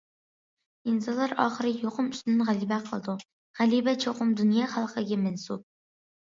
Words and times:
ئىنسانلار 0.91 1.35
ئاخىر 1.43 1.67
يۇقۇم 1.83 2.09
ئۈستىدىن 2.15 2.41
غەلىبە 2.49 2.81
قىلىدۇ، 2.89 3.17
غەلىبە 3.61 3.97
چوقۇم 4.07 4.35
دۇنيا 4.43 4.73
خەلقىگە 4.77 5.23
مەنسۇپ! 5.31 5.67